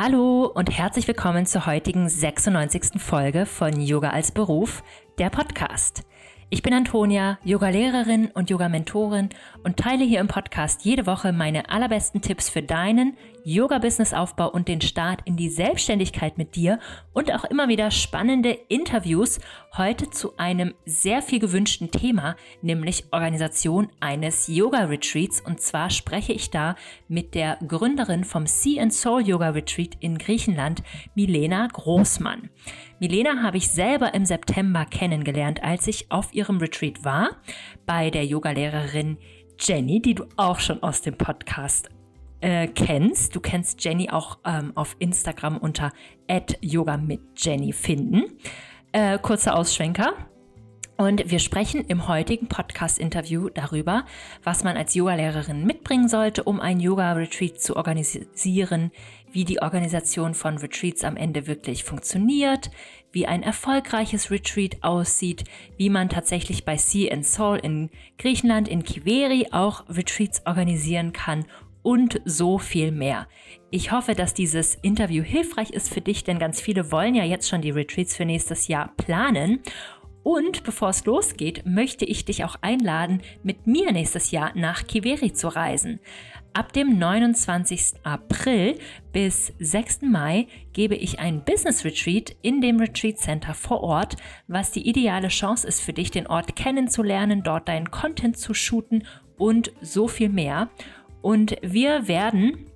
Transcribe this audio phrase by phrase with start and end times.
[0.00, 3.02] Hallo und herzlich willkommen zur heutigen 96.
[3.02, 4.84] Folge von Yoga als Beruf,
[5.18, 6.04] der Podcast.
[6.50, 9.30] Ich bin Antonia, Yoga-Lehrerin und Yoga-Mentorin
[9.64, 13.16] und teile hier im Podcast jede Woche meine allerbesten Tipps für deinen
[13.48, 16.78] Yoga-Business-Aufbau und den Start in die Selbstständigkeit mit dir
[17.14, 19.40] und auch immer wieder spannende Interviews.
[19.76, 25.40] Heute zu einem sehr viel gewünschten Thema, nämlich Organisation eines Yoga-Retreats.
[25.40, 26.76] Und zwar spreche ich da
[27.08, 30.82] mit der Gründerin vom Sea and Soul Yoga Retreat in Griechenland,
[31.14, 32.50] Milena Großmann.
[33.00, 37.30] Milena habe ich selber im September kennengelernt, als ich auf ihrem Retreat war,
[37.86, 39.16] bei der Yogalehrerin
[39.58, 41.88] Jenny, die du auch schon aus dem Podcast
[42.40, 43.34] äh, kennst.
[43.34, 45.92] Du kennst Jenny auch ähm, auf Instagram unter
[46.60, 48.38] yoga mit Jenny finden.
[48.92, 50.14] Äh, kurzer Ausschwenker.
[51.00, 54.04] Und wir sprechen im heutigen Podcast-Interview darüber,
[54.42, 58.90] was man als Yogalehrerin mitbringen sollte, um ein Yoga-Retreat zu organisieren,
[59.30, 62.72] wie die Organisation von Retreats am Ende wirklich funktioniert,
[63.12, 65.44] wie ein erfolgreiches Retreat aussieht,
[65.76, 71.44] wie man tatsächlich bei Sea and Soul in Griechenland, in Kiveri auch Retreats organisieren kann
[71.82, 73.28] und so viel mehr.
[73.70, 77.48] Ich hoffe, dass dieses Interview hilfreich ist für dich, denn ganz viele wollen ja jetzt
[77.48, 79.60] schon die Retreats für nächstes Jahr planen.
[80.22, 85.32] Und bevor es losgeht, möchte ich dich auch einladen, mit mir nächstes Jahr nach Kiveri
[85.32, 86.00] zu reisen.
[86.52, 87.94] Ab dem 29.
[88.02, 88.78] April
[89.12, 90.02] bis 6.
[90.02, 94.16] Mai gebe ich ein Business Retreat in dem Retreat Center vor Ort,
[94.48, 99.06] was die ideale Chance ist für dich, den Ort kennenzulernen, dort deinen Content zu shooten
[99.36, 100.68] und so viel mehr.
[101.22, 102.66] Und wir werden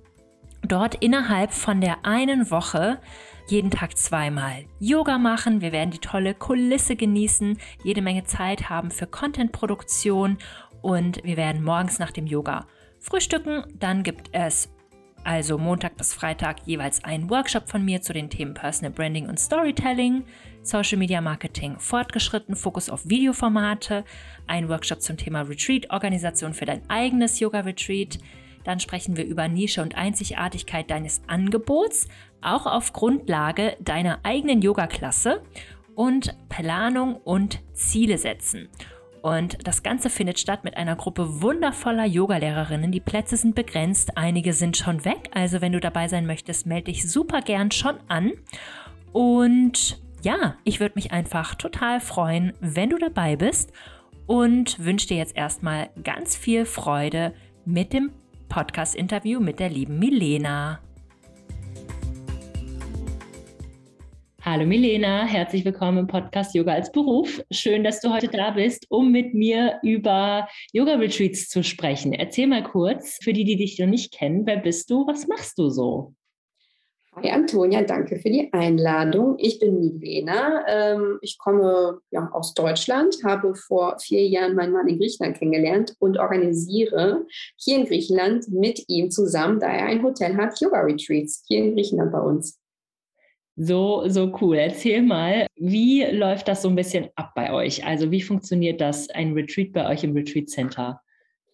[0.67, 2.99] dort innerhalb von der einen Woche
[3.47, 5.61] jeden Tag zweimal Yoga machen.
[5.61, 10.37] Wir werden die tolle Kulisse genießen, jede Menge Zeit haben für Contentproduktion
[10.81, 12.67] und wir werden morgens nach dem Yoga
[12.99, 13.63] frühstücken.
[13.79, 14.69] Dann gibt es
[15.25, 19.39] also Montag bis Freitag jeweils einen Workshop von mir zu den Themen Personal Branding und
[19.39, 20.23] Storytelling,
[20.63, 24.03] Social Media Marketing fortgeschritten, Fokus auf Videoformate,
[24.47, 28.19] ein Workshop zum Thema Retreat-Organisation für dein eigenes Yoga-Retreat.
[28.63, 32.07] Dann sprechen wir über Nische und Einzigartigkeit deines Angebots,
[32.41, 35.41] auch auf Grundlage deiner eigenen Yoga-Klasse
[35.95, 38.69] und Planung und Ziele setzen.
[39.21, 42.91] Und das Ganze findet statt mit einer Gruppe wundervoller Yogalehrerinnen.
[42.91, 45.29] Die Plätze sind begrenzt, einige sind schon weg.
[45.33, 48.33] Also wenn du dabei sein möchtest, melde dich super gern schon an.
[49.13, 53.71] Und ja, ich würde mich einfach total freuen, wenn du dabei bist
[54.25, 57.33] und wünsche dir jetzt erstmal ganz viel Freude
[57.65, 58.11] mit dem
[58.49, 60.79] Podcast-Interview mit der lieben Milena.
[64.41, 67.41] Hallo Milena, herzlich willkommen im Podcast Yoga als Beruf.
[67.49, 72.11] Schön, dass du heute da bist, um mit mir über Yoga-Retreats zu sprechen.
[72.11, 75.57] Erzähl mal kurz, für die, die dich noch nicht kennen, wer bist du, was machst
[75.57, 76.13] du so?
[77.15, 79.35] Hi Antonia, danke für die Einladung.
[79.37, 80.65] Ich bin Milena.
[80.67, 85.95] Ähm, ich komme ja, aus Deutschland, habe vor vier Jahren meinen Mann in Griechenland kennengelernt
[85.99, 87.25] und organisiere
[87.55, 92.11] hier in Griechenland mit ihm zusammen, da er ein Hotel hat, Yoga-Retreats hier in Griechenland
[92.11, 92.59] bei uns.
[93.55, 94.57] So, so cool.
[94.57, 97.85] Erzähl mal, wie läuft das so ein bisschen ab bei euch?
[97.85, 100.99] Also wie funktioniert das, ein Retreat bei euch im Retreat Center?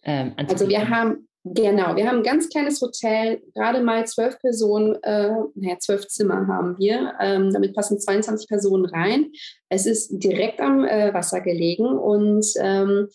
[0.04, 4.96] Ähm, also wir haben, genau, wir haben ein ganz kleines Hotel, gerade mal zwölf Personen,
[5.02, 7.14] äh, naja, zwölf Zimmer haben wir.
[7.20, 9.32] Ähm, damit passen 22 Personen rein.
[9.68, 13.08] Es ist direkt am äh, Wasser gelegen und ähm,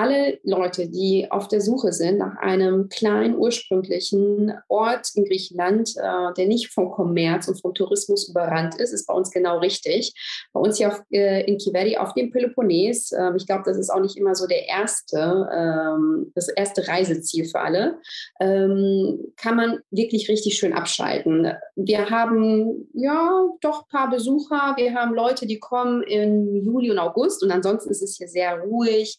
[0.00, 6.32] alle Leute, die auf der Suche sind nach einem kleinen ursprünglichen Ort in Griechenland, äh,
[6.38, 10.14] der nicht vom Kommerz und vom Tourismus überrannt ist, ist bei uns genau richtig.
[10.54, 13.90] Bei uns hier auf, äh, in Kiveri auf dem Peloponnes, äh, ich glaube, das ist
[13.90, 17.98] auch nicht immer so der erste, ähm, das erste Reiseziel für alle,
[18.40, 21.52] ähm, kann man wirklich richtig schön abschalten.
[21.76, 26.98] Wir haben ja doch ein paar Besucher, wir haben Leute, die kommen im Juli und
[26.98, 29.18] August und ansonsten ist es hier sehr ruhig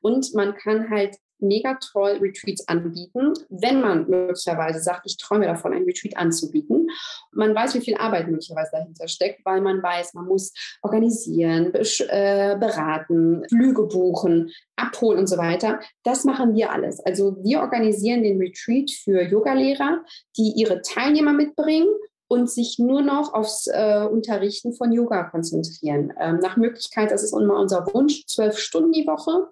[0.00, 5.46] und und man kann halt mega toll Retreats anbieten, wenn man möglicherweise sagt, ich träume
[5.46, 6.88] davon, ein Retreat anzubieten.
[7.32, 10.52] Man weiß, wie viel Arbeit möglicherweise dahinter steckt, weil man weiß, man muss
[10.82, 15.80] organisieren, äh, beraten, Flüge buchen, abholen und so weiter.
[16.04, 17.00] Das machen wir alles.
[17.00, 20.04] Also wir organisieren den Retreat für Yogalehrer,
[20.36, 21.88] die ihre Teilnehmer mitbringen
[22.32, 26.14] und sich nur noch aufs äh, Unterrichten von Yoga konzentrieren.
[26.18, 29.50] Ähm, nach Möglichkeit, das ist immer unser Wunsch, zwölf Stunden die Woche.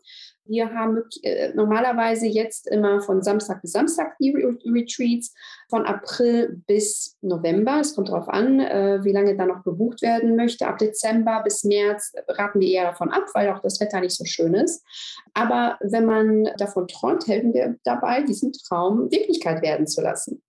[0.50, 5.32] Wir haben äh, normalerweise jetzt immer von Samstag bis Samstag die Retreats,
[5.68, 7.78] von April bis November.
[7.80, 10.66] Es kommt darauf an, äh, wie lange da noch gebucht werden möchte.
[10.66, 14.24] Ab Dezember bis März raten wir eher davon ab, weil auch das Wetter nicht so
[14.24, 14.84] schön ist.
[15.34, 20.42] Aber wenn man davon träumt, helfen wir dabei, diesen Traum Wirklichkeit werden zu lassen.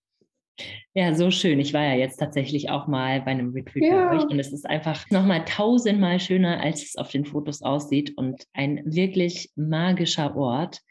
[0.94, 1.60] Ja, so schön.
[1.60, 4.10] Ich war ja jetzt tatsächlich auch mal bei einem Retreat ja.
[4.10, 8.18] bei euch und es ist einfach nochmal tausendmal schöner, als es auf den Fotos aussieht
[8.18, 10.82] und ein wirklich magischer Ort.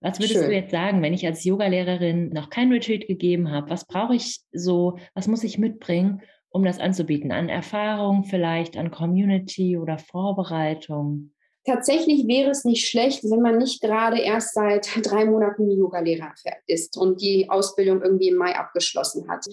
[0.00, 0.50] Was würdest schön.
[0.50, 3.70] du jetzt sagen, wenn ich als Yogalehrerin noch kein Retreat gegeben habe?
[3.70, 6.20] Was brauche ich so, was muss ich mitbringen,
[6.50, 7.32] um das anzubieten?
[7.32, 11.32] An Erfahrung vielleicht, an Community oder Vorbereitung?
[11.66, 16.32] Tatsächlich wäre es nicht schlecht, wenn man nicht gerade erst seit drei Monaten Yoga-Lehrer
[16.66, 19.44] ist und die Ausbildung irgendwie im Mai abgeschlossen hat.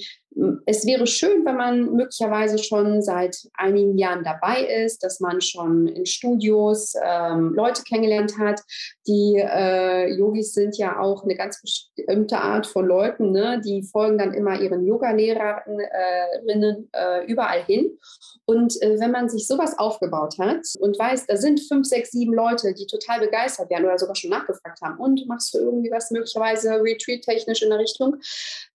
[0.65, 5.88] Es wäre schön, wenn man möglicherweise schon seit einigen Jahren dabei ist, dass man schon
[5.88, 8.62] in Studios ähm, Leute kennengelernt hat.
[9.07, 13.62] Die äh, Yogis sind ja auch eine ganz bestimmte Art von Leuten, ne?
[13.63, 17.98] die folgen dann immer ihren Yoga-Lehrerinnen äh, überall hin.
[18.45, 22.33] Und äh, wenn man sich sowas aufgebaut hat und weiß, da sind fünf, sechs, sieben
[22.33, 26.11] Leute, die total begeistert werden oder sogar schon nachgefragt haben, und machst du irgendwie was
[26.11, 28.17] möglicherweise retreat-technisch in der Richtung,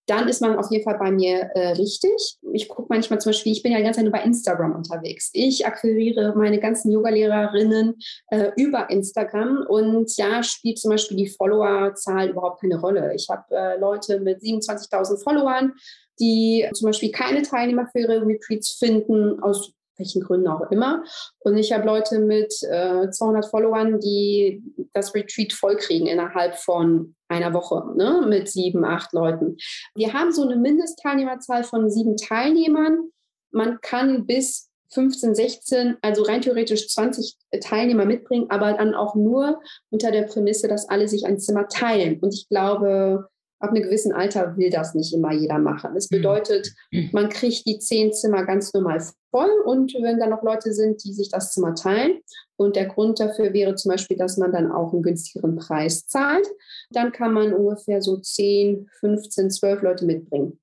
[0.09, 2.37] dann ist man auf jeden Fall bei mir äh, richtig.
[2.53, 5.29] Ich gucke manchmal zum Beispiel, ich bin ja die ganze Zeit nur bei Instagram unterwegs.
[5.33, 7.95] Ich akquiriere meine ganzen Yogalehrerinnen
[8.31, 13.13] äh, über Instagram und ja, spielt zum Beispiel die Followerzahl überhaupt keine Rolle.
[13.13, 15.73] Ich habe äh, Leute mit 27.000 Followern,
[16.19, 21.03] die zum Beispiel keine Teilnehmer für ihre Retreats finden, aus welchen Gründen auch immer.
[21.39, 24.63] Und ich habe Leute mit äh, 200 Followern, die
[24.93, 29.57] das Retreat vollkriegen innerhalb von einer Woche ne, mit sieben, acht Leuten.
[29.93, 33.11] Wir haben so eine Mindestteilnehmerzahl von sieben Teilnehmern.
[33.51, 39.61] Man kann bis 15, 16, also rein theoretisch 20 Teilnehmer mitbringen, aber dann auch nur
[39.91, 42.19] unter der Prämisse, dass alle sich ein Zimmer teilen.
[42.19, 43.27] Und ich glaube,
[43.59, 45.93] ab einem gewissen Alter will das nicht immer jeder machen.
[45.93, 46.73] Das bedeutet,
[47.11, 49.01] man kriegt die zehn Zimmer ganz normal
[49.31, 52.21] voll und wenn da noch Leute sind, die sich das Zimmer teilen
[52.55, 56.47] und der Grund dafür wäre zum Beispiel, dass man dann auch einen günstigeren Preis zahlt,
[56.89, 60.59] dann kann man ungefähr so 10, 15, 12 Leute mitbringen.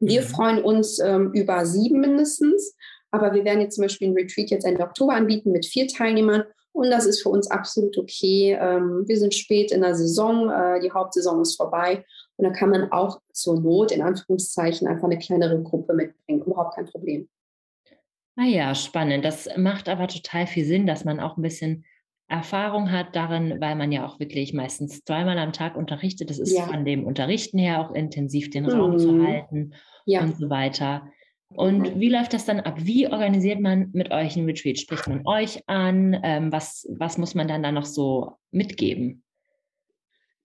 [0.00, 0.26] Wir mhm.
[0.26, 2.74] freuen uns ähm, über sieben mindestens,
[3.10, 6.44] aber wir werden jetzt zum Beispiel ein Retreat jetzt Ende Oktober anbieten mit vier Teilnehmern
[6.72, 8.56] und das ist für uns absolut okay.
[8.60, 12.04] Ähm, wir sind spät in der Saison, äh, die Hauptsaison ist vorbei
[12.38, 16.42] und da kann man auch zur Not in Anführungszeichen einfach eine kleinere Gruppe mitbringen.
[16.42, 17.28] Überhaupt kein Problem.
[18.36, 19.24] Ah ja, spannend.
[19.24, 21.84] Das macht aber total viel Sinn, dass man auch ein bisschen
[22.28, 26.30] Erfahrung hat darin, weil man ja auch wirklich meistens zweimal am Tag unterrichtet.
[26.30, 26.66] Das ist ja.
[26.66, 28.98] von dem Unterrichten her auch intensiv, den Raum mhm.
[28.98, 29.74] zu halten
[30.06, 30.20] ja.
[30.20, 31.08] und so weiter.
[31.48, 32.00] Und mhm.
[32.00, 32.76] wie läuft das dann ab?
[32.78, 34.78] Wie organisiert man mit euch ein Retreat?
[34.78, 36.20] Spricht man euch an?
[36.22, 39.24] Ähm, was, was muss man dann da noch so mitgeben?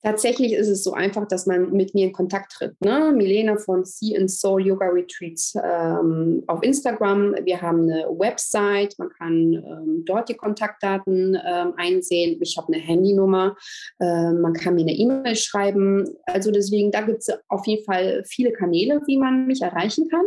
[0.03, 2.75] Tatsächlich ist es so einfach, dass man mit mir in Kontakt tritt.
[2.81, 3.13] Ne?
[3.15, 7.35] Milena von Sea and Soul Yoga Retreats ähm, auf Instagram.
[7.45, 12.37] Wir haben eine Website, man kann ähm, dort die Kontaktdaten ähm, einsehen.
[12.41, 13.55] Ich habe eine Handynummer,
[14.01, 16.05] ähm, man kann mir eine E-Mail schreiben.
[16.25, 20.25] Also deswegen, da gibt es auf jeden Fall viele Kanäle, wie man mich erreichen kann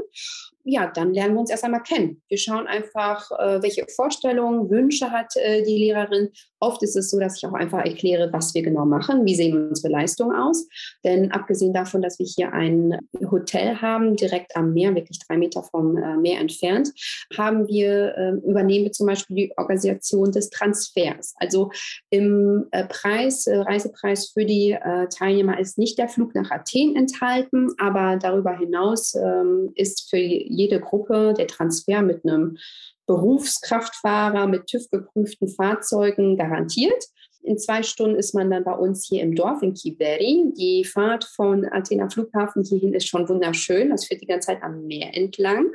[0.68, 2.20] ja, dann lernen wir uns erst einmal kennen.
[2.28, 6.30] Wir schauen einfach, äh, welche Vorstellungen, Wünsche hat äh, die Lehrerin.
[6.58, 9.68] Oft ist es so, dass ich auch einfach erkläre, was wir genau machen, wie sehen
[9.68, 10.66] unsere Leistungen aus.
[11.04, 12.98] Denn abgesehen davon, dass wir hier ein
[13.30, 16.90] Hotel haben, direkt am Meer, wirklich drei Meter vom äh, Meer entfernt,
[17.36, 21.34] haben wir, äh, übernehmen wir zum Beispiel die Organisation des Transfers.
[21.36, 21.70] Also
[22.10, 24.76] im Preis, Reisepreis für die
[25.16, 30.16] Teilnehmer ist nicht der Flug nach Athen enthalten, aber darüber hinaus ähm, ist für
[30.56, 32.58] jede Gruppe der Transfer mit einem
[33.06, 37.04] Berufskraftfahrer mit TÜV-geprüften Fahrzeugen garantiert.
[37.46, 40.52] In zwei Stunden ist man dann bei uns hier im Dorf in Kiberi.
[40.58, 43.90] Die Fahrt von Athena Flughafen hierhin ist schon wunderschön.
[43.90, 45.70] Das führt die ganze Zeit am Meer entlang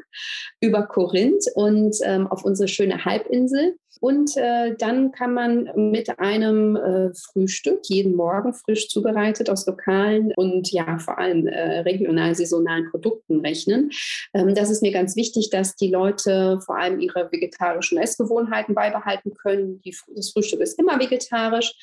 [0.60, 3.78] über Korinth und ähm, auf unsere schöne Halbinsel.
[4.00, 10.32] Und äh, dann kann man mit einem äh, Frühstück jeden Morgen frisch zubereitet aus lokalen
[10.36, 13.92] und ja vor allem äh, regional saisonalen Produkten rechnen.
[14.34, 19.34] Ähm, das ist mir ganz wichtig, dass die Leute vor allem ihre vegetarischen Essgewohnheiten beibehalten
[19.36, 19.82] können.
[19.82, 21.74] Die, das Frühstück ist immer vegetarisch,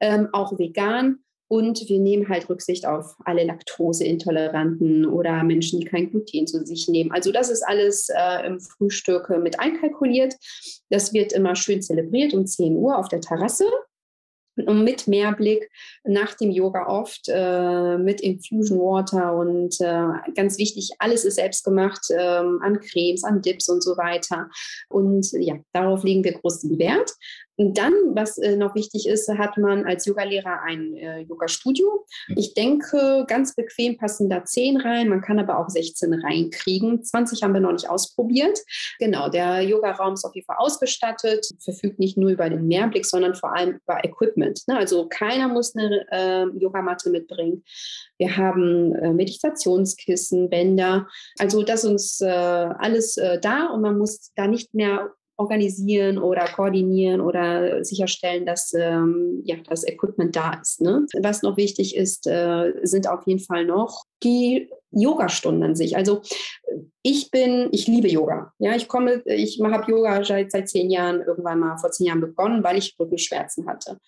[0.00, 1.18] ähm, auch vegan.
[1.48, 6.88] Und wir nehmen halt Rücksicht auf alle Laktoseintoleranten oder Menschen, die kein Gluten zu sich
[6.88, 7.12] nehmen.
[7.12, 10.34] Also das ist alles äh, im Frühstück mit einkalkuliert.
[10.90, 13.64] Das wird immer schön zelebriert um 10 Uhr auf der Terrasse
[14.64, 15.70] und mit Mehrblick
[16.04, 21.64] nach dem Yoga oft äh, mit Infusion Water und äh, ganz wichtig, alles ist selbst
[21.64, 24.48] gemacht äh, an Cremes, an Dips und so weiter.
[24.88, 27.12] Und ja, darauf legen wir großen Wert.
[27.56, 32.06] Und dann, was äh, noch wichtig ist, hat man als Yogalehrer ein äh, Yoga-Studio.
[32.28, 32.34] Mhm.
[32.36, 35.08] Ich denke, ganz bequem passen da 10 rein.
[35.08, 37.02] Man kann aber auch 16 reinkriegen.
[37.02, 38.58] 20 haben wir noch nicht ausprobiert.
[38.98, 43.34] Genau, der Yoga-Raum ist auf jeden Fall ausgestattet, verfügt nicht nur über den Mehrblick, sondern
[43.34, 44.62] vor allem über Equipment.
[44.66, 44.76] Ne?
[44.76, 47.64] Also keiner muss eine äh, Yogamatte mitbringen.
[48.18, 51.08] Wir haben äh, Meditationskissen, Bänder.
[51.38, 56.18] Also das ist uns äh, alles äh, da und man muss da nicht mehr organisieren
[56.18, 60.80] oder koordinieren oder sicherstellen, dass ähm, ja, das Equipment da ist.
[60.80, 61.06] Ne?
[61.20, 65.96] Was noch wichtig ist, äh, sind auf jeden Fall noch die Yoga-Stunden an sich.
[65.96, 66.22] Also
[67.02, 68.52] ich bin, ich liebe Yoga.
[68.58, 72.20] Ja, ich komme, ich habe Yoga seit, seit zehn Jahren, irgendwann mal vor zehn Jahren
[72.20, 73.98] begonnen, weil ich Rückenschmerzen hatte.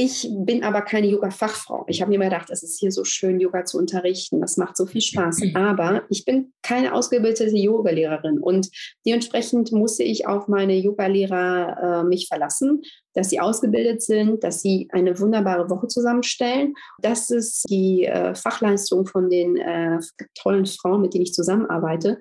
[0.00, 1.84] Ich bin aber keine Yoga-Fachfrau.
[1.88, 4.40] Ich habe mir immer gedacht, es ist hier so schön, Yoga zu unterrichten.
[4.40, 5.40] Das macht so viel Spaß.
[5.40, 5.56] Mhm.
[5.56, 8.68] Aber ich bin keine ausgebildete Yogalehrerin und
[9.04, 12.82] dementsprechend musste ich auf meine Yogalehrer äh, mich verlassen,
[13.14, 16.74] dass sie ausgebildet sind, dass sie eine wunderbare Woche zusammenstellen.
[17.02, 19.98] Das ist die äh, Fachleistung von den äh,
[20.40, 22.20] tollen Frauen, mit denen ich zusammenarbeite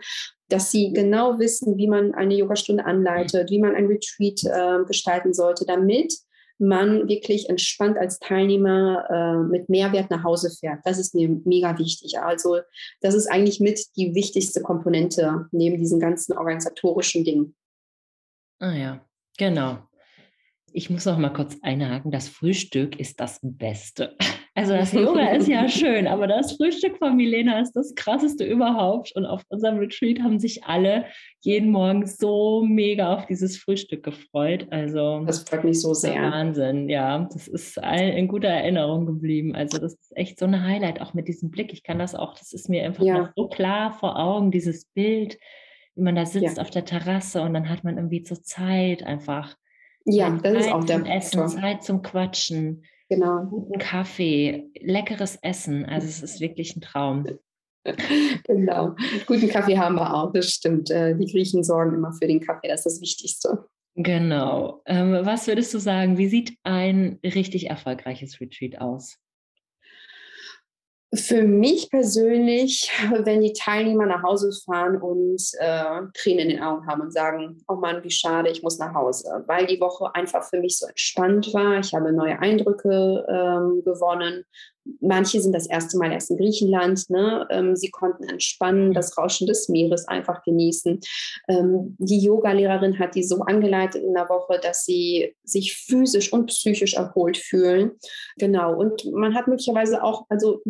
[0.49, 5.33] dass sie genau wissen, wie man eine Yogastunde anleitet, wie man ein Retreat äh, gestalten
[5.33, 6.13] sollte, damit
[6.59, 10.79] man wirklich entspannt als Teilnehmer äh, mit Mehrwert nach Hause fährt.
[10.85, 12.19] Das ist mir mega wichtig.
[12.19, 12.59] Also
[13.01, 17.55] das ist eigentlich mit die wichtigste Komponente neben diesen ganzen organisatorischen Dingen.
[18.59, 19.05] Ah ja,
[19.37, 19.79] genau.
[20.71, 22.11] Ich muss noch mal kurz einhaken.
[22.11, 24.15] Das Frühstück ist das Beste.
[24.57, 29.15] Also das Yoga ist ja schön, aber das Frühstück von Milena ist das krasseste überhaupt.
[29.15, 31.05] Und auf unserem Retreat haben sich alle
[31.41, 34.65] jeden Morgen so mega auf dieses Frühstück gefreut.
[34.71, 36.23] Also das freut mich so sehr.
[36.23, 37.29] Wahnsinn, ja.
[37.31, 39.53] Das ist in guter Erinnerung geblieben.
[39.53, 41.71] Also das ist echt so ein Highlight, auch mit diesem Blick.
[41.71, 43.31] Ich kann das auch, das ist mir einfach ja.
[43.35, 45.37] so klar vor Augen, dieses Bild,
[45.93, 46.63] wie man da sitzt ja.
[46.63, 49.55] auf der Terrasse und dann hat man irgendwie zur Zeit einfach.
[50.05, 51.47] Ja, das Zeit ist auch der Essen.
[51.47, 53.45] Zeit zum Quatschen Genau.
[53.45, 55.85] Guten Kaffee, leckeres Essen.
[55.85, 57.25] Also es ist wirklich ein Traum.
[58.43, 58.95] genau.
[59.25, 60.91] Guten Kaffee haben wir auch, das stimmt.
[60.91, 63.65] Äh, die Griechen sorgen immer für den Kaffee, das ist das Wichtigste.
[63.95, 64.81] Genau.
[64.85, 69.17] Ähm, was würdest du sagen, wie sieht ein richtig erfolgreiches Retreat aus?
[71.13, 72.91] Für mich persönlich,
[73.23, 77.63] wenn die Teilnehmer nach Hause fahren und äh, Tränen in den Augen haben und sagen,
[77.67, 80.87] oh Mann, wie schade, ich muss nach Hause, weil die Woche einfach für mich so
[80.87, 81.79] entspannt war.
[81.79, 84.43] Ich habe neue Eindrücke ähm, gewonnen
[85.01, 87.09] Manche sind das erste Mal erst in Griechenland.
[87.09, 87.47] Ne?
[87.49, 90.99] Ähm, sie konnten entspannen, das Rauschen des Meeres einfach genießen.
[91.47, 96.47] Ähm, die Yoga-Lehrerin hat die so angeleitet in der Woche, dass sie sich physisch und
[96.47, 97.91] psychisch erholt fühlen.
[98.37, 98.75] Genau.
[98.75, 100.61] Und man hat möglicherweise auch, also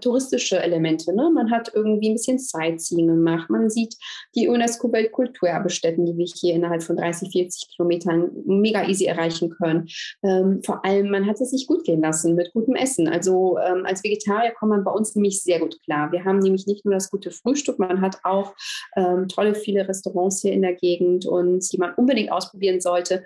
[0.00, 1.14] touristische Elemente.
[1.14, 1.30] Ne?
[1.34, 3.48] Man hat irgendwie ein bisschen Sightseeing gemacht.
[3.48, 3.94] Man sieht
[4.34, 9.88] die UNESCO-Weltkulturerbestätten, die wir hier innerhalb von 30, 40 Kilometern mega easy erreichen können.
[10.22, 13.08] Ähm, vor allem, man hat es sich gut gehen lassen mit gutem Essen.
[13.08, 16.12] Also ähm, als Vegetarier kommt man bei uns nämlich sehr gut klar.
[16.12, 18.54] Wir haben nämlich nicht nur das gute Frühstück, man hat auch
[18.96, 23.24] ähm, tolle viele Restaurants hier in der Gegend und die man unbedingt ausprobieren sollte.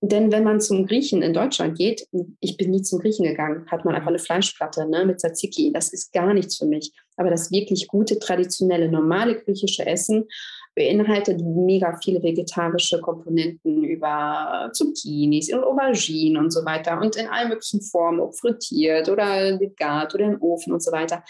[0.00, 2.06] Denn wenn man zum Griechen in Deutschland geht,
[2.40, 5.92] ich bin nie zum Griechen gegangen, hat man einfach eine Fleischplatte ne, mit Tzatziki das
[5.92, 6.92] ist gar nichts für mich.
[7.16, 10.26] Aber das wirklich gute, traditionelle, normale griechische Essen
[10.74, 17.48] beinhaltet mega viele vegetarische Komponenten über Zucchinis und Auberginen und so weiter und in allen
[17.48, 21.22] möglichen Formen, ob frittiert oder gegart oder im Ofen und so weiter.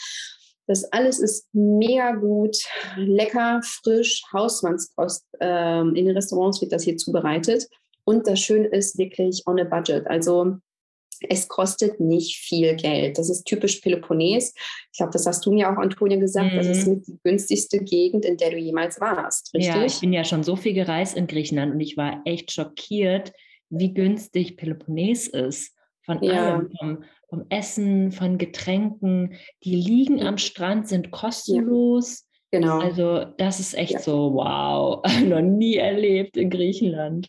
[0.66, 2.56] Das alles ist mega gut,
[2.96, 5.24] lecker, frisch, Hausmannskost.
[5.40, 7.68] Ähm, in den Restaurants wird das hier zubereitet.
[8.04, 10.08] Und das Schöne ist wirklich on a budget.
[10.08, 10.58] Also
[11.28, 13.18] es kostet nicht viel Geld.
[13.18, 14.54] Das ist typisch Peloponnes.
[14.92, 16.52] Ich glaube, das hast du mir auch, Antonia, gesagt.
[16.52, 16.56] Mhm.
[16.56, 17.02] Das ist mhm.
[17.02, 19.74] die günstigste Gegend, in der du jemals warst, richtig?
[19.74, 23.32] Ja, ich bin ja schon so viel gereist in Griechenland und ich war echt schockiert,
[23.70, 25.74] wie günstig Peloponnes ist.
[26.04, 26.54] Von ja.
[26.54, 29.34] allem, vom, vom, Essen, von Getränken.
[29.64, 32.20] Die liegen am Strand, sind kostenlos.
[32.20, 32.26] Ja.
[32.52, 32.78] Genau.
[32.78, 33.98] Also das ist echt ja.
[33.98, 37.28] so, wow, noch nie erlebt in Griechenland.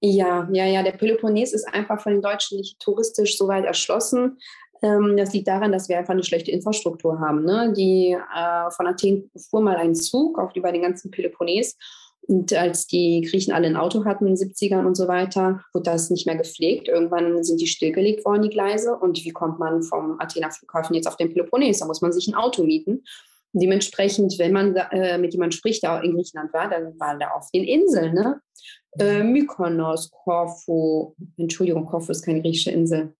[0.00, 0.82] Ja, ja, ja.
[0.82, 4.38] Der Peloponnes ist einfach von den Deutschen nicht touristisch so weit erschlossen.
[4.82, 7.44] Ähm, das liegt daran, dass wir einfach eine schlechte Infrastruktur haben.
[7.44, 7.72] Ne?
[7.76, 11.76] Die äh, von Athen fuhr mal ein Zug auf über den ganzen Peloponnes.
[12.22, 15.90] Und als die Griechen alle ein Auto hatten in den 70ern und so weiter, wurde
[15.90, 16.86] das nicht mehr gepflegt.
[16.86, 18.96] Irgendwann sind die stillgelegt worden, die Gleise.
[18.96, 21.80] Und wie kommt man vom Athener Flughafen jetzt auf den Peloponnes?
[21.80, 23.02] Da muss man sich ein Auto mieten.
[23.52, 27.50] Dementsprechend, wenn man äh, mit jemandem spricht, der in Griechenland war, dann war der auf
[27.52, 28.14] den Inseln.
[28.14, 28.40] Ne?
[28.98, 33.14] Äh, Mykonos, Korfu, Entschuldigung, Korfu ist keine griechische Insel.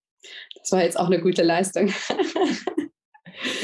[0.59, 1.91] Das war jetzt auch eine gute Leistung.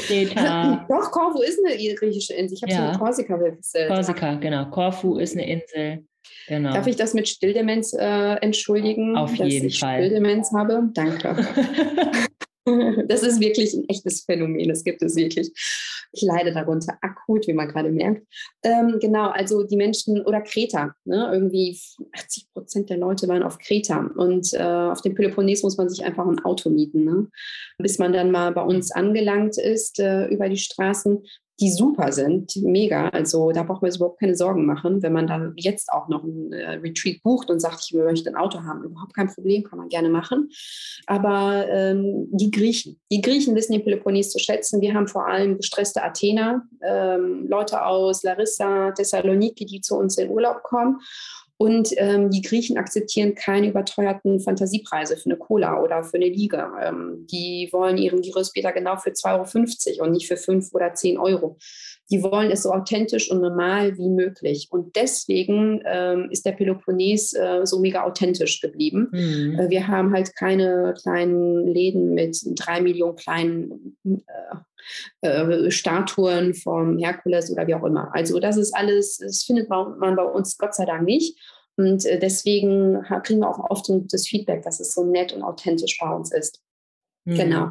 [0.06, 0.86] Kreta.
[0.88, 2.56] Doch, Korfu ist eine griechische Insel.
[2.56, 2.86] Ich habe ja.
[2.86, 3.88] es mit Korsika gewechselt.
[3.88, 4.66] Korsika, genau.
[4.70, 6.04] Korfu ist eine Insel.
[6.48, 6.72] Genau.
[6.72, 9.16] Darf ich das mit Stilldemenz äh, entschuldigen?
[9.16, 9.98] Auf dass jeden ich Fall.
[9.98, 10.90] Stilldemenz habe?
[10.94, 11.36] Danke.
[13.08, 14.68] das ist wirklich ein echtes Phänomen.
[14.68, 15.50] Das gibt es wirklich.
[16.12, 18.26] Ich leide darunter akut, wie man gerade merkt.
[18.62, 20.94] Ähm, genau, also die Menschen oder Kreta.
[21.04, 21.30] Ne?
[21.32, 21.78] Irgendwie
[22.14, 24.10] 80 Prozent der Leute waren auf Kreta.
[24.16, 27.04] Und äh, auf dem Peloponnes muss man sich einfach ein Auto mieten.
[27.04, 27.28] Ne?
[27.78, 31.22] Bis man dann mal bei uns angelangt ist äh, über die Straßen,
[31.60, 33.08] die super sind, mega.
[33.08, 36.22] Also da braucht man sich überhaupt keine Sorgen machen, wenn man dann jetzt auch noch
[36.22, 38.84] ein äh, Retreat bucht und sagt, ich möchte ein Auto haben.
[38.84, 40.50] Überhaupt kein Problem, kann man gerne machen.
[41.06, 44.80] Aber ähm, die Griechen, die Griechen wissen den Peloponnes zu schätzen.
[44.80, 50.30] Wir haben vor allem gestresste Athener, ähm, Leute aus Larissa, Thessaloniki, die zu uns in
[50.30, 51.00] Urlaub kommen.
[51.60, 56.72] Und ähm, die Griechen akzeptieren keine überteuerten Fantasiepreise für eine Cola oder für eine Liga.
[56.80, 60.94] Ähm, die wollen ihren Gyros später genau für 2,50 Euro und nicht für 5 oder
[60.94, 61.58] 10 Euro.
[62.10, 64.68] Die wollen es so authentisch und normal wie möglich.
[64.70, 69.08] Und deswegen ähm, ist der Peloponnes äh, so mega authentisch geblieben.
[69.12, 69.58] Mhm.
[69.58, 73.96] Äh, wir haben halt keine kleinen Läden mit drei Millionen kleinen
[75.20, 78.14] äh, äh, Statuen vom Herkules oder wie auch immer.
[78.14, 81.38] Also das ist alles, das findet man bei uns Gott sei Dank nicht.
[81.76, 85.42] Und äh, deswegen kriegen wir auch oft ein gutes Feedback, dass es so nett und
[85.42, 86.60] authentisch bei uns ist.
[87.24, 87.34] Mhm.
[87.34, 87.68] Genau.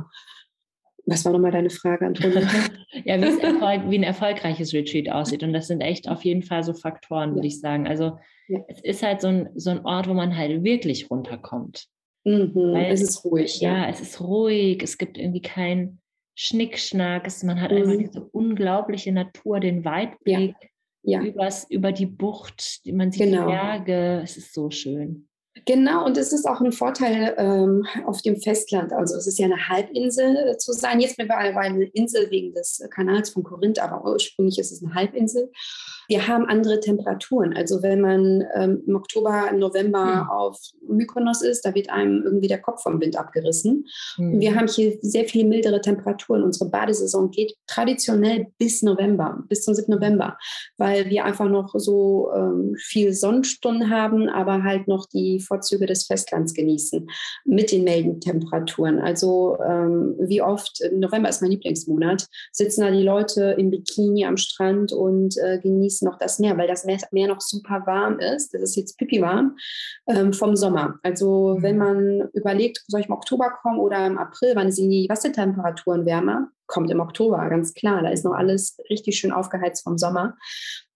[1.08, 2.42] Was war nochmal deine Frage, Antonia?
[3.06, 5.42] ja, wie, wie, ein erfolgreiches Retreat aussieht.
[5.42, 7.54] Und das sind echt auf jeden Fall so Faktoren, würde ja.
[7.54, 7.88] ich sagen.
[7.88, 8.60] Also ja.
[8.68, 11.88] es ist halt so ein, so ein Ort, wo man halt wirklich runterkommt.
[12.26, 13.62] Mhm, es ist ruhig.
[13.62, 14.84] Ja, ja, es ist ruhig.
[14.84, 16.00] Es gibt irgendwie kein
[16.36, 17.26] Schnickschnack.
[17.26, 17.78] Es, man hat mhm.
[17.78, 20.56] einfach diese unglaubliche Natur, den Weitblick
[21.04, 21.22] ja.
[21.22, 22.82] Übers, über die Bucht.
[22.86, 23.46] Man sieht genau.
[23.46, 24.22] die Berge.
[24.24, 25.30] Es ist so schön.
[25.66, 28.94] Genau, und es ist auch ein Vorteil ähm, auf dem Festland.
[28.94, 31.00] Also es ist ja eine Halbinsel zu sein.
[31.00, 35.52] Jetzt mittlerweile eine Insel wegen des Kanals von Korinth, aber ursprünglich ist es eine Halbinsel.
[36.08, 37.56] Wir haben andere Temperaturen.
[37.56, 40.30] Also wenn man ähm, im Oktober, im November mhm.
[40.30, 43.86] auf Mykonos ist, da wird einem irgendwie der Kopf vom Wind abgerissen.
[44.18, 44.40] Mhm.
[44.40, 46.44] Wir haben hier sehr viel mildere Temperaturen.
[46.44, 49.94] Unsere Badesaison geht traditionell bis November, bis zum 7.
[49.94, 50.38] November,
[50.78, 56.06] weil wir einfach noch so ähm, viel Sonnenstunden haben, aber halt noch die Vorzüge des
[56.06, 57.08] Festlands genießen
[57.46, 59.00] mit den milden Temperaturen.
[59.00, 64.38] Also ähm, wie oft, November ist mein Lieblingsmonat, sitzen da die Leute im Bikini am
[64.38, 68.54] Strand und äh, genießen genießen noch das Meer, weil das Meer noch super warm ist.
[68.54, 69.58] Das ist jetzt pipi warm
[70.08, 71.00] ähm, vom Sommer.
[71.04, 71.64] Also mhm.
[71.64, 76.06] wenn man überlegt, soll ich im Oktober kommen oder im April, wann sind die Wassertemperaturen
[76.06, 76.50] wärmer?
[76.68, 78.02] Kommt im Oktober, ganz klar.
[78.02, 80.36] Da ist noch alles richtig schön aufgeheizt vom Sommer.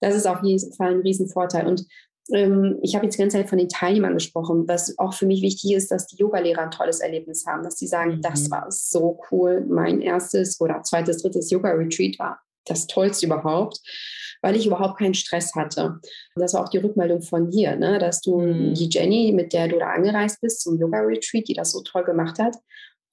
[0.01, 1.65] Das ist auf jeden Fall ein Riesenvorteil.
[1.65, 1.85] Und
[2.33, 5.41] ähm, ich habe jetzt die ganze Zeit von den Teilnehmern gesprochen, was auch für mich
[5.41, 8.21] wichtig ist, dass die Yogalehrer ein tolles Erlebnis haben, dass sie sagen, mhm.
[8.21, 13.79] das war so cool, mein erstes oder zweites, drittes Yoga-Retreat war das Tollste überhaupt
[14.41, 15.85] weil ich überhaupt keinen Stress hatte.
[15.85, 16.01] Und
[16.35, 17.99] das war auch die Rückmeldung von dir, ne?
[17.99, 18.73] dass du mhm.
[18.73, 22.39] die Jenny, mit der du da angereist bist zum Yoga-Retreat, die das so toll gemacht
[22.39, 22.55] hat,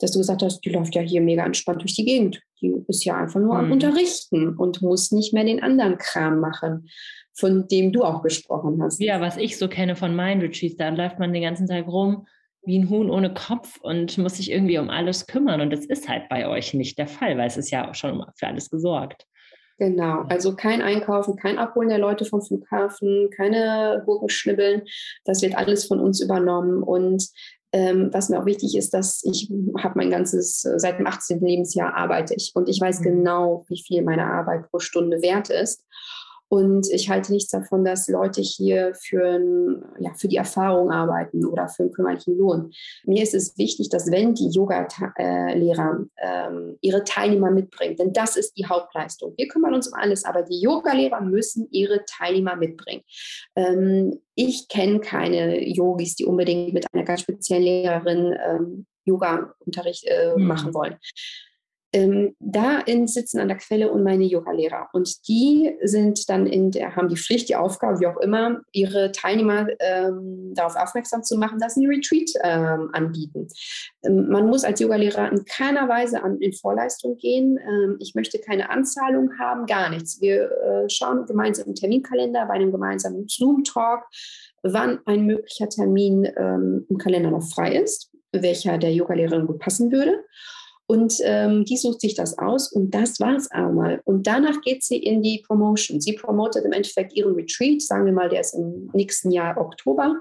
[0.00, 2.40] dass du gesagt hast, die läuft ja hier mega entspannt durch die Gegend.
[2.61, 3.61] Die ist ja einfach nur mhm.
[3.61, 6.88] am Unterrichten und muss nicht mehr den anderen Kram machen,
[7.34, 9.00] von dem du auch gesprochen hast.
[9.00, 12.26] Ja, was ich so kenne von meinen Retreats, da läuft man den ganzen Tag rum
[12.62, 15.61] wie ein Huhn ohne Kopf und muss sich irgendwie um alles kümmern.
[15.61, 18.24] Und das ist halt bei euch nicht der Fall, weil es ist ja auch schon
[18.34, 19.27] für alles gesorgt.
[19.78, 24.82] Genau, also kein Einkaufen, kein Abholen der Leute vom Flughafen, keine Gurkenschnibbeln.
[25.24, 26.82] Das wird alles von uns übernommen.
[26.82, 27.28] Und
[27.72, 31.40] ähm, was mir auch wichtig ist, dass ich habe mein ganzes, seit dem 18.
[31.40, 33.04] Lebensjahr arbeite ich und ich weiß mhm.
[33.04, 35.84] genau, wie viel meine Arbeit pro Stunde wert ist.
[36.48, 39.38] Und ich halte nichts davon, dass Leute hier für,
[39.98, 42.72] ja, für die Erfahrung arbeiten oder für einen kümmerlichen Lohn.
[43.04, 48.56] Mir ist es wichtig, dass wenn die Yoga-Lehrer ähm, ihre Teilnehmer mitbringen, denn das ist
[48.56, 49.34] die Hauptleistung.
[49.37, 53.02] Wir kümmern uns um alles, aber die Yoga-Lehrer müssen ihre Teilnehmer mitbringen.
[53.54, 60.34] Ähm, ich kenne keine Yogis, die unbedingt mit einer ganz speziellen Lehrerin ähm, Yoga-Unterricht äh,
[60.34, 60.46] mhm.
[60.46, 60.96] machen wollen
[61.92, 64.88] ähm, da in, sitzen an der Quelle und meine Yoga-Lehrer.
[64.92, 69.11] Und die sind dann in der, haben die Pflicht, die Aufgabe, wie auch immer, ihre
[69.12, 73.48] Teilnehmer ähm, darauf aufmerksam zu machen, dass sie ein Retreat ähm, anbieten.
[74.05, 77.59] Ähm, man muss als Yoga-Lehrer in keiner Weise an, in Vorleistung gehen.
[77.59, 80.20] Ähm, ich möchte keine Anzahlung haben, gar nichts.
[80.20, 84.05] Wir äh, schauen gemeinsam im Terminkalender bei einem gemeinsamen Zoom-Talk,
[84.62, 89.90] wann ein möglicher Termin ähm, im Kalender noch frei ist, welcher der Yoga-Lehrerin gut passen
[89.90, 90.24] würde.
[90.90, 94.01] Und ähm, die sucht sich das aus und das war es einmal.
[94.07, 96.01] Und danach geht sie in die Promotion.
[96.01, 100.16] Sie promotet im Endeffekt ihren Retreat, sagen wir mal, der ist im nächsten Jahr Oktober.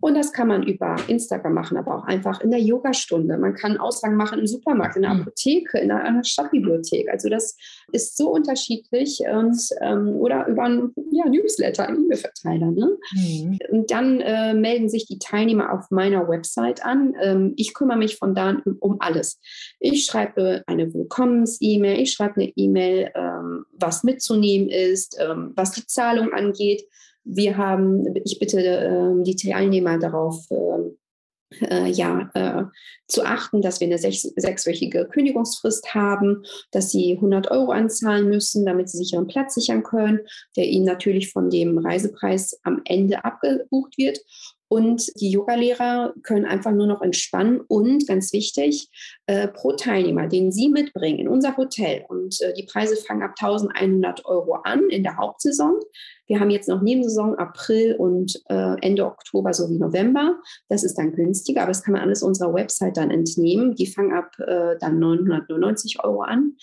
[0.00, 3.36] Und das kann man über Instagram machen, aber auch einfach in der Yogastunde.
[3.36, 5.20] Man kann Aussagen machen im Supermarkt, in der mhm.
[5.20, 7.10] Apotheke, in einer Stadtbibliothek.
[7.10, 7.58] Also das
[7.92, 12.70] ist so unterschiedlich und, ähm, oder über einen ja, Newsletter, einen E-Mail-Verteiler.
[12.70, 12.96] Ne?
[13.12, 13.58] Mhm.
[13.70, 17.14] Und dann äh, melden sich die Teilnehmer auf meiner Website an.
[17.20, 19.38] Ähm, ich kümmere mich von da an um, um alles.
[19.80, 25.72] Ich ich schreibe eine Willkommens-E-Mail, ich schreibe eine E-Mail, ähm, was mitzunehmen ist, ähm, was
[25.72, 26.84] die Zahlung angeht.
[27.24, 32.64] Wir haben, ich bitte äh, die Teilnehmer darauf, äh, äh, ja, äh,
[33.08, 38.66] zu achten, dass wir eine sech sechswöchige Kündigungsfrist haben, dass sie 100 Euro anzahlen müssen,
[38.66, 40.20] damit sie sich ihren Platz sichern können,
[40.56, 44.20] der ihnen natürlich von dem Reisepreis am Ende abgebucht wird.
[44.68, 48.90] Und die Yogalehrer können einfach nur noch entspannen und ganz wichtig,
[49.26, 52.04] äh, pro Teilnehmer, den Sie mitbringen in unser Hotel.
[52.08, 55.80] Und äh, die Preise fangen ab 1100 Euro an in der Hauptsaison.
[56.26, 60.38] Wir haben jetzt noch Nebensaison April und äh, Ende Oktober sowie November.
[60.68, 63.74] Das ist dann günstiger, aber das kann man alles unserer Website dann entnehmen.
[63.74, 66.56] Die fangen ab äh, dann 999 Euro an.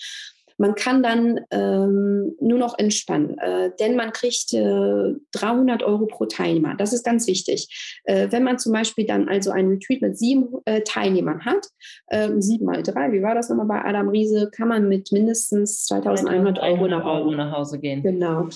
[0.58, 6.26] Man kann dann ähm, nur noch entspannen, äh, denn man kriegt äh, 300 Euro pro
[6.26, 6.74] Teilnehmer.
[6.76, 8.00] Das ist ganz wichtig.
[8.04, 11.66] Äh, wenn man zum Beispiel dann also ein Retreat mit sieben äh, Teilnehmern hat,
[12.10, 15.84] ähm, sieben mal drei, wie war das nochmal bei Adam Riese, kann man mit mindestens
[15.86, 18.02] 2100 Euro nach, Euro nach Hause gehen.
[18.02, 18.48] Genau.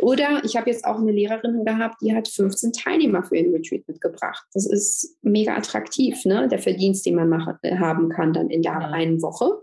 [0.00, 3.86] Oder ich habe jetzt auch eine Lehrerin gehabt, die hat 15 Teilnehmer für ihren Retreat
[3.86, 4.44] mitgebracht.
[4.52, 6.48] Das ist mega attraktiv, ne?
[6.48, 8.78] der Verdienst, den man machen, äh, haben kann dann in der ja.
[8.90, 9.62] einen Woche.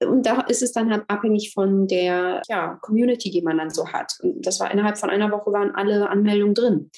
[0.00, 3.88] Und da ist es dann halt abhängig von der ja, Community, die man dann so
[3.88, 4.12] hat.
[4.22, 6.90] Und das war innerhalb von einer Woche waren alle Anmeldungen drin,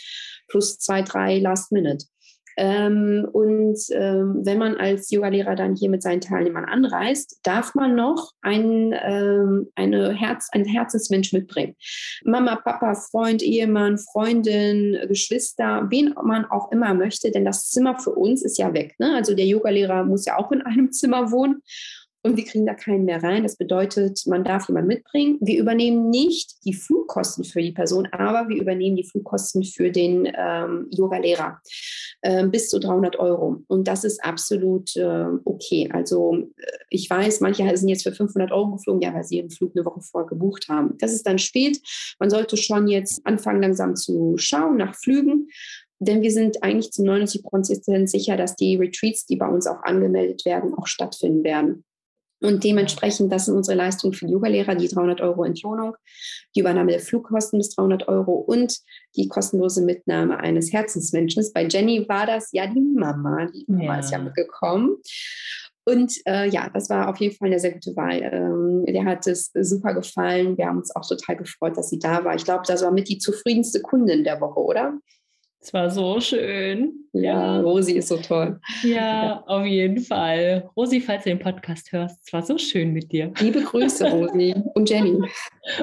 [0.49, 2.07] plus zwei, drei Last Minute.
[2.59, 7.95] Ähm, und ähm, wenn man als Yogalehrer dann hier mit seinen Teilnehmern anreist, darf man
[7.95, 11.77] noch ein, ähm, eine Herz, einen Herzensmensch mitbringen.
[12.25, 18.15] Mama, Papa, Freund, Ehemann, Freundin, Geschwister, wen man auch immer möchte, denn das Zimmer für
[18.15, 18.95] uns ist ja weg.
[18.99, 19.15] Ne?
[19.15, 21.63] Also der Yogalehrer muss ja auch in einem Zimmer wohnen
[22.27, 23.45] und wir kriegen da keinen mehr rein.
[23.45, 25.39] Das bedeutet, man darf jemanden mitbringen.
[25.41, 30.29] Wir übernehmen nicht die Flugkosten für die Person, aber wir übernehmen die Flugkosten für den
[30.37, 31.61] ähm, Yoga-Lehrer
[32.23, 33.63] äh, bis zu 300 Euro.
[33.69, 35.89] Und das ist absolut äh, okay.
[35.93, 39.51] Also äh, ich weiß, manche sind jetzt für 500 Euro geflogen, ja, weil sie ihren
[39.51, 40.97] Flug eine Woche vorher gebucht haben.
[40.99, 41.81] Das ist dann spät.
[42.19, 45.49] Man sollte schon jetzt anfangen, langsam zu schauen nach Flügen.
[45.99, 49.83] Denn wir sind eigentlich zu 90 Prozent sicher, dass die Retreats, die bei uns auch
[49.83, 51.85] angemeldet werden, auch stattfinden werden.
[52.43, 55.97] Und dementsprechend, das sind unsere Leistungen für die Yogalehrer, die 300 Euro Entlohnung,
[56.55, 58.79] die Übernahme der Flugkosten bis 300 Euro und
[59.17, 61.45] die kostenlose Mitnahme eines Herzensmenschen.
[61.55, 63.47] Bei Jenny war das ja die Mama.
[63.47, 64.01] Die Mama ja.
[64.01, 64.97] ist ja mitgekommen.
[65.89, 68.21] Und äh, ja, das war auf jeden Fall eine sehr gute Wahl.
[68.21, 70.59] Ähm, der hat es super gefallen.
[70.59, 72.35] Wir haben uns auch total gefreut, dass sie da war.
[72.35, 74.99] Ich glaube, das war mit die zufriedenste Kundin der Woche, oder?
[75.61, 77.09] Es war so schön.
[77.13, 78.61] Ja, Rosi ist so toll.
[78.83, 80.71] Ja, auf jeden Fall.
[80.77, 83.33] Rosi, falls du den Podcast hörst, es war so schön mit dir.
[83.41, 84.55] Liebe Grüße, Rosi.
[84.75, 85.19] Und Jenny.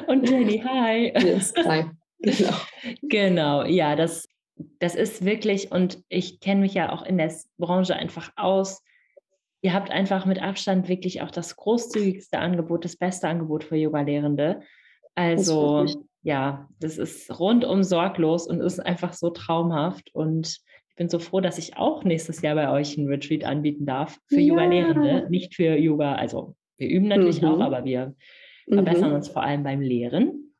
[0.06, 1.12] Und Jenny, hi.
[1.22, 1.84] Yes, hi.
[2.20, 2.54] Genau.
[3.02, 4.28] Genau, ja, das,
[4.78, 8.82] das ist wirklich, und ich kenne mich ja auch in der Branche einfach aus.
[9.62, 14.60] Ihr habt einfach mit Abstand wirklich auch das großzügigste Angebot, das beste Angebot für Yoga-Lehrende.
[15.14, 15.86] Also
[16.24, 20.10] ja, das ist rundum sorglos und ist einfach so traumhaft.
[20.14, 20.58] Und
[20.88, 24.18] ich bin so froh, dass ich auch nächstes Jahr bei euch ein Retreat anbieten darf
[24.28, 24.54] für ja.
[24.54, 26.14] Yoga-Lehrende, nicht für Yoga.
[26.14, 27.48] Also wir üben natürlich mhm.
[27.48, 28.14] auch, aber wir
[28.66, 29.16] verbessern mhm.
[29.16, 30.54] uns vor allem beim Lehren.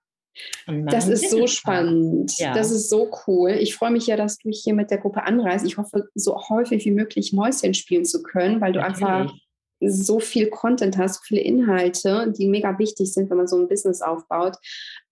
[0.67, 2.37] Das ist so spannend.
[2.39, 2.53] Ja.
[2.53, 3.53] Das ist so cool.
[3.53, 5.65] Ich freue mich ja, dass du hier mit der Gruppe anreist.
[5.65, 9.09] Ich hoffe, so häufig wie möglich Mäuschen spielen zu können, weil du Natürlich.
[9.09, 9.35] einfach
[9.81, 13.69] so viel Content hast, so viele Inhalte, die mega wichtig sind, wenn man so ein
[13.69, 14.57] Business aufbaut.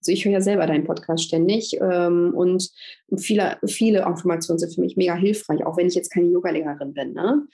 [0.02, 2.70] Also ich höre ja selber deinen Podcast ständig ähm, und
[3.16, 7.12] viele, viele Informationen sind für mich mega hilfreich, auch wenn ich jetzt keine Yogalehrerin bin.
[7.12, 7.46] Ne?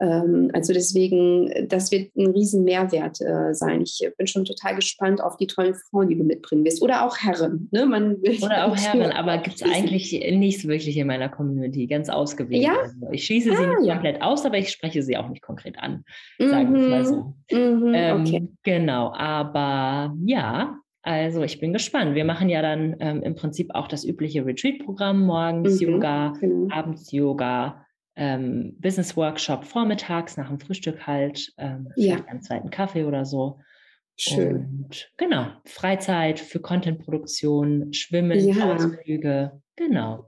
[0.00, 3.82] Ähm, also deswegen, das wird ein riesen Mehrwert äh, sein.
[3.82, 6.80] Ich bin schon total gespannt auf die tollen Frauen, die du mitbringen wirst.
[6.80, 7.68] Oder auch Herren.
[7.72, 7.86] Ne?
[7.86, 12.62] Man Oder auch Herren, aber gibt es eigentlich nicht wirklich in meiner Community, ganz ausgewählt.
[12.62, 12.76] Ja?
[12.82, 13.94] Also ich schließe ah, sie nicht ja.
[13.94, 16.04] komplett aus, aber ich spreche sie auch nicht konkret an,
[16.38, 16.90] sagen wir mhm.
[16.90, 17.34] mal so.
[17.50, 18.48] Mhm, ähm, okay.
[18.62, 22.16] Genau, aber ja, also ich bin gespannt.
[22.16, 26.74] Wir machen ja dann ähm, im Prinzip auch das übliche Retreat-Programm, morgens mhm, Yoga, genau.
[26.74, 32.24] abends Yoga, ähm, Business-Workshop vormittags nach dem Frühstück halt, ähm, ja.
[32.26, 33.60] einen zweiten Kaffee oder so.
[34.16, 34.84] Schön.
[34.84, 38.74] Und genau, Freizeit für Contentproduktion, Schwimmen, ja.
[38.74, 40.26] Ausflüge, genau.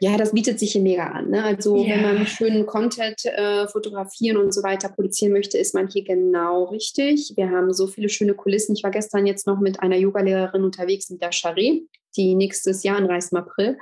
[0.00, 1.30] Ja, das bietet sich hier mega an.
[1.30, 1.42] Ne?
[1.42, 1.96] Also ja.
[1.96, 6.64] wenn man schönen Content äh, fotografieren und so weiter produzieren möchte, ist man hier genau
[6.64, 7.32] richtig.
[7.36, 8.76] Wir haben so viele schöne Kulissen.
[8.76, 11.82] Ich war gestern jetzt noch mit einer Yogalehrerin unterwegs mit der Charé,
[12.16, 13.78] die nächstes Jahr anreist im April.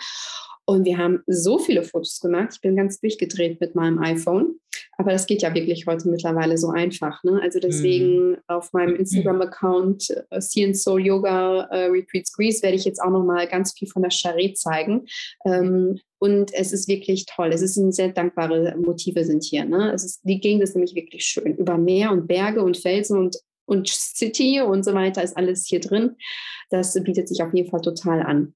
[0.69, 2.51] Und wir haben so viele Fotos gemacht.
[2.55, 4.59] Ich bin ganz durchgedreht mit meinem iPhone.
[4.99, 7.23] Aber das geht ja wirklich heute mittlerweile so einfach.
[7.23, 7.41] Ne?
[7.43, 8.37] Also deswegen mhm.
[8.49, 13.11] auf meinem Instagram-Account uh, See and Soul Yoga uh, Retreats Greece werde ich jetzt auch
[13.11, 15.07] noch mal ganz viel von der Charette zeigen.
[15.45, 17.51] Ähm, und es ist wirklich toll.
[17.53, 19.65] Es sind sehr dankbare Motive sind hier.
[19.67, 19.93] Ne?
[19.93, 21.57] Es ist, die Gegend ist nämlich wirklich schön.
[21.57, 25.81] Über Meer und Berge und Felsen und, und City und so weiter ist alles hier
[25.81, 26.17] drin.
[26.71, 28.55] Das bietet sich auf jeden Fall total an.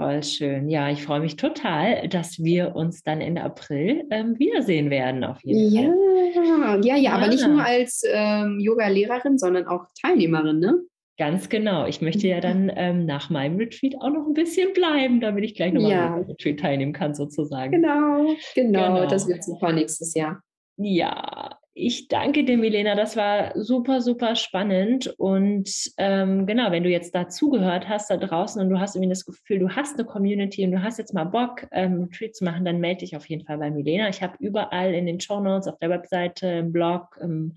[0.00, 0.70] Voll schön.
[0.70, 5.44] Ja, ich freue mich total, dass wir uns dann Ende April ähm, wiedersehen werden, auf
[5.44, 6.80] jeden ja, Fall.
[6.82, 10.78] Ja, ja, ja, aber nicht nur als ähm, Yoga-Lehrerin, sondern auch Teilnehmerin, ne?
[11.18, 11.84] Ganz genau.
[11.84, 15.54] Ich möchte ja dann ähm, nach meinem Retreat auch noch ein bisschen bleiben, damit ich
[15.54, 16.14] gleich nochmal ja.
[16.14, 17.70] am Retreat teilnehmen kann, sozusagen.
[17.70, 19.06] Genau, genau, genau.
[19.06, 20.40] Das wird super nächstes Jahr.
[20.78, 22.94] Ja, ich danke dir, Milena.
[22.94, 25.14] Das war super, super spannend.
[25.18, 29.24] Und ähm, genau, wenn du jetzt dazugehört hast da draußen und du hast irgendwie das
[29.24, 32.64] Gefühl, du hast eine Community und du hast jetzt mal Bock, ähm, Retreat zu machen,
[32.64, 34.08] dann melde dich auf jeden Fall bei Milena.
[34.08, 37.54] Ich habe überall in den Show Notes, auf der Webseite, im Blog, ähm,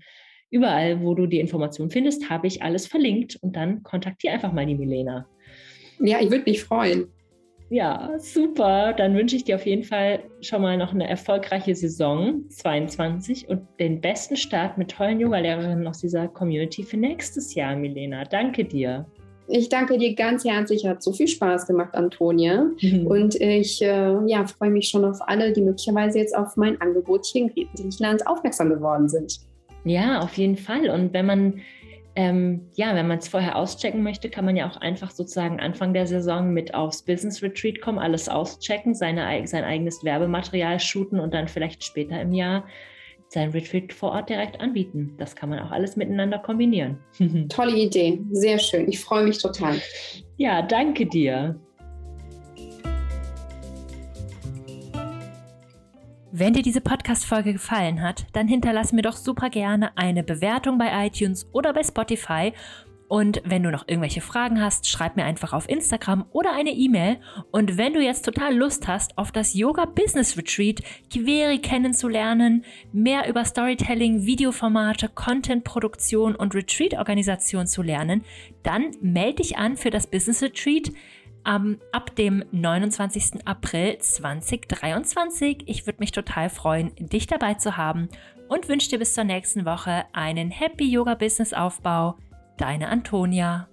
[0.50, 3.36] überall, wo du die Informationen findest, habe ich alles verlinkt.
[3.42, 5.26] Und dann kontaktiere einfach mal die Milena.
[5.98, 7.08] Ja, ich würde mich freuen.
[7.70, 8.92] Ja, super.
[8.92, 13.62] Dann wünsche ich dir auf jeden Fall schon mal noch eine erfolgreiche Saison 22 und
[13.80, 18.24] den besten Start mit tollen Yogalehrerinnen aus dieser Community für nächstes Jahr, Milena.
[18.24, 19.06] Danke dir.
[19.46, 20.86] Ich danke dir ganz herzlich.
[20.86, 22.70] Hat so viel Spaß gemacht, Antonia.
[22.80, 23.06] Mhm.
[23.06, 27.26] Und ich äh, ja, freue mich schon auf alle, die möglicherweise jetzt auf mein Angebot
[27.26, 29.40] hier in Griechenland aufmerksam geworden sind.
[29.84, 30.88] Ja, auf jeden Fall.
[30.88, 31.60] Und wenn man
[32.16, 35.92] ähm, ja, wenn man es vorher auschecken möchte, kann man ja auch einfach sozusagen Anfang
[35.94, 41.34] der Saison mit aufs Business Retreat kommen, alles auschecken, seine, sein eigenes Werbematerial shooten und
[41.34, 42.64] dann vielleicht später im Jahr
[43.28, 45.14] sein Retreat vor Ort direkt anbieten.
[45.18, 46.98] Das kann man auch alles miteinander kombinieren.
[47.48, 48.88] Tolle Idee, sehr schön.
[48.88, 49.80] Ich freue mich total.
[50.36, 51.60] Ja, danke dir.
[56.36, 61.06] Wenn dir diese Podcast-Folge gefallen hat, dann hinterlass mir doch super gerne eine Bewertung bei
[61.06, 62.52] iTunes oder bei Spotify.
[63.06, 67.20] Und wenn du noch irgendwelche Fragen hast, schreib mir einfach auf Instagram oder eine E-Mail.
[67.52, 73.28] Und wenn du jetzt total Lust hast, auf das Yoga Business Retreat Kiveri kennenzulernen, mehr
[73.28, 78.24] über Storytelling, Videoformate, Contentproduktion und Retreat-Organisation zu lernen,
[78.64, 80.90] dann melde dich an für das Business Retreat
[81.46, 83.46] ähm, ab dem 29.
[83.46, 85.64] April 2023.
[85.66, 88.08] Ich würde mich total freuen, dich dabei zu haben
[88.48, 92.16] und wünsche dir bis zur nächsten Woche einen Happy Yoga Business Aufbau.
[92.56, 93.68] Deine Antonia.